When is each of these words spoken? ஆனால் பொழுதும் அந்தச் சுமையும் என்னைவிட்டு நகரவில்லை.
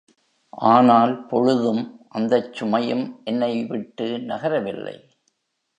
ஆனால் 0.69 1.25
பொழுதும் 1.25 1.83
அந்தச் 2.09 2.51
சுமையும் 2.53 3.05
என்னைவிட்டு 3.25 4.07
நகரவில்லை. 4.23 4.97